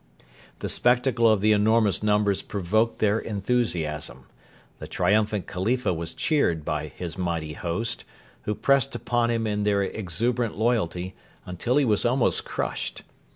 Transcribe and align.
The 0.61 0.67
spectacle 0.67 1.29
of 1.29 1.41
the 1.41 1.51
enormous 1.51 2.01
numbers 2.01 2.41
provoked 2.41 2.97
their 2.97 3.19
enthusiasm. 3.19 4.25
The 4.79 4.87
triumphant 4.87 5.45
Khalifa 5.45 5.93
was 5.93 6.15
cheered 6.15 6.65
by 6.65 6.87
his 6.87 7.19
mighty 7.19 7.53
host, 7.53 8.03
who 8.45 8.55
pressed 8.55 8.95
upon 8.95 9.29
him 9.29 9.45
in 9.45 9.61
their 9.61 9.83
exuberant 9.83 10.57
loyalty 10.57 11.13
until 11.45 11.77
he 11.77 11.85
was 11.85 12.03
almost 12.03 12.45
crushed. 12.45 13.03